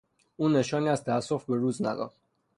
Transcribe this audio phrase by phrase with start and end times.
[0.35, 2.13] او نشانی از تاسف بروز نداد.